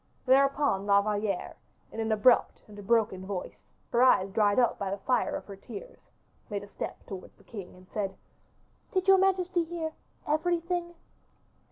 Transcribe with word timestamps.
Thereupon 0.25 0.87
La 0.87 0.99
Valliere, 1.03 1.57
in 1.91 1.99
an 1.99 2.11
abrupt 2.11 2.63
and 2.67 2.79
a 2.79 2.81
broken 2.81 3.23
voice, 3.23 3.69
her 3.91 4.01
eyes 4.01 4.31
dried 4.31 4.57
up 4.57 4.79
by 4.79 4.89
the 4.89 4.97
fire 4.97 5.35
of 5.35 5.45
her 5.45 5.55
tears, 5.55 6.09
made 6.49 6.63
a 6.63 6.67
step 6.67 7.05
towards 7.05 7.35
the 7.35 7.43
king, 7.43 7.75
and 7.75 7.87
said, 7.87 8.15
"Did 8.93 9.07
your 9.07 9.19
majesty 9.19 9.63
hear 9.63 9.93
everything?" 10.27 10.95